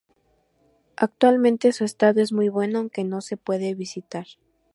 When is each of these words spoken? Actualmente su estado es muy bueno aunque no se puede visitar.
Actualmente 0.95 1.71
su 1.73 1.83
estado 1.83 2.21
es 2.23 2.31
muy 2.33 2.49
bueno 2.49 2.79
aunque 2.79 3.03
no 3.03 3.21
se 3.21 3.37
puede 3.37 3.75
visitar. 3.75 4.25